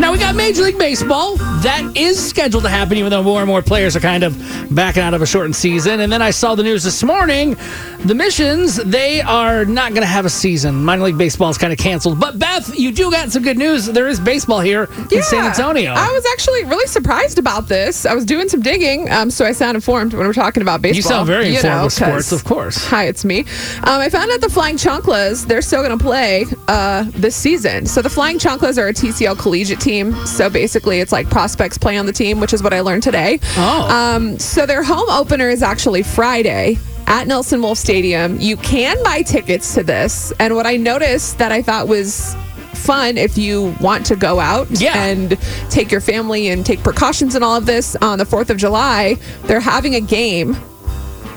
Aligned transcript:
Now 0.00 0.12
we 0.12 0.18
got 0.18 0.36
Major 0.36 0.62
League 0.62 0.78
Baseball. 0.78 1.36
That 1.36 1.96
is 1.96 2.24
scheduled 2.24 2.62
to 2.62 2.68
happen, 2.68 2.96
even 2.98 3.10
though 3.10 3.22
more 3.22 3.40
and 3.40 3.48
more 3.48 3.62
players 3.62 3.96
are 3.96 4.00
kind 4.00 4.22
of 4.22 4.38
backing 4.70 5.02
out 5.02 5.12
of 5.12 5.22
a 5.22 5.26
shortened 5.26 5.56
season. 5.56 6.00
And 6.00 6.12
then 6.12 6.22
I 6.22 6.30
saw 6.30 6.54
the 6.54 6.62
news 6.62 6.84
this 6.84 7.02
morning 7.02 7.56
the 8.04 8.14
Missions, 8.14 8.76
they 8.76 9.20
are 9.20 9.64
not 9.64 9.90
going 9.90 10.02
to 10.02 10.06
have 10.06 10.24
a 10.24 10.30
season. 10.30 10.84
Minor 10.84 11.04
League 11.04 11.18
Baseball 11.18 11.50
is 11.50 11.58
kind 11.58 11.72
of 11.72 11.78
canceled. 11.78 12.20
But 12.20 12.38
Beth, 12.38 12.78
you 12.78 12.92
do 12.92 13.10
got 13.10 13.32
some 13.32 13.42
good 13.42 13.58
news. 13.58 13.86
There 13.86 14.06
is 14.06 14.20
baseball 14.20 14.60
here 14.60 14.88
in 15.10 15.22
San 15.22 15.44
Antonio. 15.44 15.92
I 15.92 16.12
was 16.12 16.24
actually 16.32 16.64
really 16.64 16.86
surprised 16.86 17.38
about 17.38 17.66
this. 17.66 18.06
I 18.06 18.14
was 18.14 18.24
doing 18.24 18.48
some 18.48 18.62
digging, 18.62 19.10
um, 19.10 19.30
so 19.30 19.44
I 19.44 19.52
sound 19.52 19.74
informed 19.74 20.14
when 20.14 20.26
we're 20.26 20.32
talking 20.32 20.62
about 20.62 20.80
baseball. 20.80 20.96
you 20.96 21.02
sound 21.02 21.26
very 21.26 21.48
you 21.48 21.56
informed 21.56 21.76
know, 21.76 21.84
with 21.84 21.92
sports, 21.92 22.32
of 22.32 22.44
course. 22.44 22.86
Hi, 22.86 23.06
it's 23.06 23.24
me. 23.24 23.40
Um, 23.40 24.00
I 24.00 24.08
found 24.08 24.30
out 24.30 24.40
the 24.40 24.48
Flying 24.48 24.76
Chanclas, 24.76 25.46
they're 25.46 25.62
still 25.62 25.82
going 25.82 25.98
to 25.98 26.02
play 26.02 26.46
uh, 26.68 27.04
this 27.10 27.34
season. 27.34 27.86
So 27.86 28.00
the 28.00 28.10
Flying 28.10 28.38
Chanclas 28.38 28.78
are 28.78 28.88
a 28.88 28.94
TCL 28.94 29.38
collegiate 29.38 29.80
team. 29.80 29.87
So 30.26 30.50
basically, 30.50 31.00
it's 31.00 31.12
like 31.12 31.30
prospects 31.30 31.78
play 31.78 31.96
on 31.96 32.04
the 32.04 32.12
team, 32.12 32.40
which 32.40 32.52
is 32.52 32.62
what 32.62 32.74
I 32.74 32.80
learned 32.80 33.02
today. 33.02 33.40
Oh. 33.56 33.88
Um, 33.90 34.38
so 34.38 34.66
their 34.66 34.82
home 34.82 35.08
opener 35.08 35.48
is 35.48 35.62
actually 35.62 36.02
Friday 36.02 36.76
at 37.06 37.26
Nelson 37.26 37.62
Wolff 37.62 37.78
Stadium. 37.78 38.38
You 38.38 38.58
can 38.58 39.02
buy 39.02 39.22
tickets 39.22 39.72
to 39.74 39.82
this. 39.82 40.30
And 40.38 40.54
what 40.54 40.66
I 40.66 40.76
noticed 40.76 41.38
that 41.38 41.52
I 41.52 41.62
thought 41.62 41.88
was 41.88 42.36
fun 42.74 43.16
if 43.16 43.38
you 43.38 43.74
want 43.80 44.04
to 44.06 44.14
go 44.16 44.38
out 44.40 44.68
Yeah. 44.70 45.02
and 45.04 45.38
take 45.70 45.90
your 45.90 46.02
family 46.02 46.48
and 46.48 46.66
take 46.66 46.82
precautions 46.82 47.34
and 47.34 47.42
all 47.42 47.56
of 47.56 47.64
this 47.64 47.96
on 47.96 48.18
the 48.18 48.24
4th 48.26 48.50
of 48.50 48.58
July, 48.58 49.16
they're 49.44 49.58
having 49.58 49.94
a 49.94 50.00
game 50.02 50.54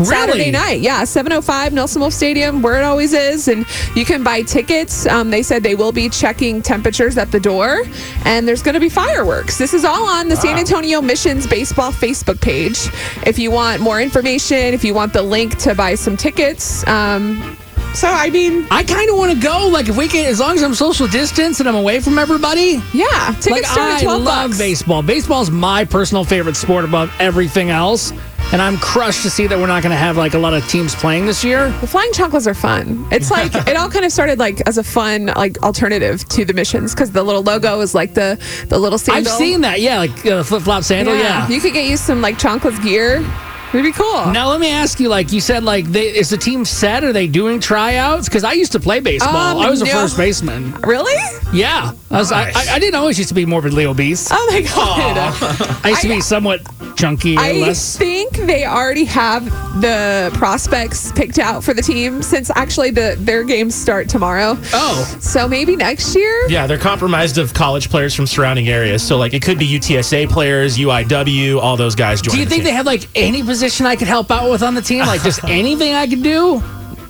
Saturday 0.04 0.52
night. 0.52 0.82
Yeah, 0.82 1.04
705 1.04 1.74
Nelson 1.74 2.02
Wolff 2.02 2.14
Stadium, 2.14 2.62
where 2.62 2.80
it 2.80 2.84
always 2.84 3.14
is. 3.14 3.48
And 3.48 3.66
you 3.96 4.06
can 4.06 4.24
buy 4.24 4.42
tickets. 4.42 5.06
Um, 5.08 5.30
they 5.32 5.44
said 5.44 5.64
they 5.64 5.76
will 5.76 5.92
be 5.92 6.10
checking 6.10 6.62
temperatures 6.62 7.18
at 7.18 7.32
the 7.32 7.40
door, 7.40 7.84
and 8.26 8.48
there's 8.48 8.62
going 8.64 8.74
to 8.76 8.80
be 8.80 8.90
fireworks. 8.90 9.58
This 9.58 9.74
is 9.74 9.86
all 9.86 10.08
on 10.08 10.30
the 10.30 10.36
San 10.36 10.58
Antonio 10.58 11.02
Missions 11.02 11.48
Baseball 11.48 11.92
Facebook 11.92 12.42
page. 12.42 12.80
If 13.28 13.38
you 13.40 13.52
want 13.52 13.82
more 13.82 14.02
information, 14.02 14.58
if 14.74 14.84
you 14.84 14.94
want 14.94 15.14
the 15.14 15.22
link 15.24 15.58
to 15.60 15.76
buy 15.76 15.96
some 15.96 16.18
tickets. 16.18 16.86
Um, 16.88 17.58
so, 17.94 18.08
I 18.08 18.30
mean, 18.30 18.66
I 18.72 18.84
kind 18.84 19.10
of 19.10 19.18
want 19.18 19.34
to 19.34 19.40
go. 19.40 19.68
Like, 19.68 19.90
if 19.90 19.98
we 19.98 20.08
can, 20.08 20.26
as 20.26 20.40
long 20.40 20.56
as 20.56 20.64
I'm 20.64 20.74
social 20.74 21.08
distance 21.08 21.60
and 21.60 21.68
I'm 21.68 21.76
away 21.76 22.00
from 22.00 22.18
everybody. 22.18 22.82
yeah, 22.94 23.36
tickets 23.42 23.50
Like, 23.50 23.66
start 23.66 23.80
I 23.92 23.96
at 23.98 24.02
12 24.04 24.24
love 24.24 24.50
bucks. 24.52 24.58
baseball. 24.58 25.04
Baseball 25.04 25.42
is 25.42 25.52
my 25.52 25.84
personal 25.84 26.24
favorite 26.24 26.56
sport 26.56 26.86
above 26.86 27.14
everything 27.20 27.70
else. 27.70 28.14
And 28.52 28.62
I'm 28.62 28.78
crushed 28.78 29.24
to 29.24 29.30
see 29.30 29.48
that 29.48 29.58
we're 29.58 29.68
not 29.68 29.82
going 29.82 29.92
to 29.92 29.98
have 29.98 30.18
like 30.18 30.34
a 30.34 30.38
lot 30.38 30.54
of 30.54 30.68
teams 30.68 30.94
playing 30.94 31.26
this 31.26 31.44
year. 31.44 31.70
The 31.80 31.88
flying 31.88 32.12
Chanclas 32.12 32.48
are 32.48 32.54
fun. 32.54 33.08
It's 33.12 33.32
like 33.38 33.56
it 33.56 33.78
all 33.78 33.90
kind 33.90 34.04
of 34.04 34.12
started 34.12 34.40
like 34.40 34.62
as 34.68 34.78
a 34.78 34.84
fun 34.84 35.28
like 35.28 35.62
alternative 35.64 36.28
to 36.30 36.44
the 36.44 36.54
missions 36.54 36.94
because 36.94 37.12
the 37.12 37.24
little 37.24 37.44
logo 37.44 37.80
is 37.80 37.96
like 37.96 38.14
the 38.14 38.38
the 38.68 38.78
little 38.78 39.00
sandal. 39.00 39.32
I've 39.32 39.38
seen 39.38 39.62
that. 39.62 39.80
Yeah, 39.80 40.00
like 40.00 40.26
uh, 40.26 40.44
flip 40.44 40.64
flop 40.64 40.84
sandal. 40.84 41.16
Yeah. 41.16 41.48
you 41.48 41.62
could 41.62 41.74
get 41.74 41.86
you 41.90 41.96
some 41.98 42.22
like 42.22 42.38
Chanclas 42.38 42.82
gear. 42.84 43.26
It'd 43.74 43.86
be 43.86 43.94
cool. 43.94 44.26
Now 44.34 44.50
let 44.50 44.60
me 44.60 44.70
ask 44.70 45.00
you, 45.00 45.08
like 45.08 45.32
you 45.32 45.40
said, 45.40 45.64
like 45.64 45.86
they, 45.86 46.08
is 46.08 46.30
the 46.30 46.36
team 46.36 46.66
set? 46.66 47.06
Are 47.06 47.14
they 47.14 47.26
doing 47.26 47.62
tryouts? 47.62 48.28
Because 48.28 48.44
I 48.44 48.52
used 48.52 48.74
to 48.74 48.82
play 48.82 49.00
baseball. 49.00 49.34
Um, 49.34 49.58
I 49.60 49.70
was 49.70 49.82
a 49.82 49.86
first 49.86 50.18
baseman. 50.18 50.74
Really? 50.82 51.14
Yeah, 51.54 51.94
I, 52.10 52.18
was, 52.18 52.34
I, 52.34 52.50
I, 52.50 52.66
I 52.72 52.80
didn't 52.80 52.96
always 52.96 53.18
used 53.18 53.30
to 53.30 53.36
be 53.36 53.46
morbidly 53.46 53.86
obese. 53.86 54.28
Oh 54.30 54.48
my 54.52 54.62
god. 54.62 55.80
I 55.86 55.90
used 55.92 56.02
to 56.02 56.10
be 56.10 56.20
somewhat 56.20 56.60
chunky, 57.02 57.36
I 57.38 57.54
less. 57.54 57.98
think 57.98 58.34
they 58.38 58.66
already 58.66 59.06
have 59.06 59.46
the 59.82 60.30
prospects 60.36 61.12
picked 61.14 61.40
out 61.40 61.64
for 61.64 61.74
the 61.74 61.82
team 61.82 62.22
since 62.22 62.52
actually 62.56 62.92
the 62.92 63.16
their 63.20 63.44
games 63.44 63.74
start 63.74 64.08
tomorrow. 64.08 64.56
Oh, 64.74 65.18
So 65.20 65.48
maybe 65.48 65.76
next 65.76 66.16
year. 66.16 66.48
Yeah, 66.48 66.68
they're 66.68 66.78
compromised 66.78 67.38
of 67.38 67.54
college 67.54 67.90
players 67.90 68.14
from 68.14 68.28
surrounding 68.28 68.70
areas. 68.70 69.02
So, 69.02 69.18
like, 69.18 69.34
it 69.34 69.42
could 69.42 69.58
be 69.58 69.68
UTSA 69.68 70.30
players, 70.30 70.78
UIW, 70.78 71.60
all 71.60 71.76
those 71.76 71.96
guys 71.96 72.22
join. 72.22 72.36
do 72.36 72.40
you 72.40 72.46
think 72.46 72.64
they 72.64 72.72
have 72.72 72.86
like 72.86 73.08
any 73.16 73.42
position 73.44 73.86
I 73.86 73.96
could 73.96 74.08
help 74.08 74.30
out 74.32 74.50
with 74.52 74.62
on 74.62 74.76
the 74.76 74.82
team? 74.82 75.06
Like 75.06 75.24
just 75.24 75.44
anything 75.46 75.94
I 75.96 76.08
could 76.08 76.24
do? 76.24 76.62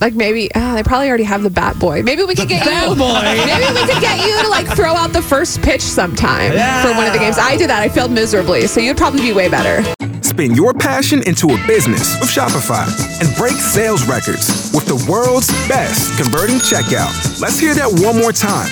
Like 0.02 0.16
maybe 0.16 0.52
uh, 0.56 0.74
they 0.76 0.84
probably 0.84 1.08
already 1.08 1.24
have 1.24 1.44
the 1.44 1.52
bat 1.52 1.78
boy. 1.80 2.02
Maybe 2.02 2.24
we 2.24 2.34
could 2.34 2.50
get 2.50 2.66
bat 2.66 2.90
you. 2.90 2.96
boy. 2.96 3.22
Maybe 3.46 3.72
we 3.72 3.86
could 3.94 4.02
get 4.02 4.28
you 4.28 4.42
to 4.42 4.50
like 4.50 4.66
throw 4.76 4.96
out 4.96 5.14
the 5.14 5.22
first 5.22 5.62
pitch 5.62 5.82
sometime 5.82 6.52
for 6.82 6.98
one 6.98 7.06
of 7.06 7.14
the 7.14 7.20
games. 7.20 7.38
I 7.38 7.56
did 7.56 7.70
that. 7.70 7.82
I 7.84 7.88
failed 7.90 8.12
miserably, 8.12 8.66
so 8.66 8.80
you'd 8.80 8.98
probably 8.98 9.22
be 9.22 9.32
way 9.32 9.48
better. 9.48 9.84
Spin 10.24 10.56
your 10.56 10.74
passion 10.74 11.22
into 11.28 11.48
a 11.54 11.68
business 11.68 12.20
with 12.20 12.30
Shopify 12.30 12.88
and 13.22 13.36
break 13.38 13.54
sales 13.54 14.08
records 14.08 14.72
with 14.74 14.86
the 14.88 14.96
world's 15.10 15.50
best 15.68 16.18
converting 16.20 16.56
checkout. 16.58 17.40
Let's 17.40 17.60
hear 17.60 17.76
that 17.76 17.90
one 18.04 18.18
more 18.18 18.32
time. 18.32 18.72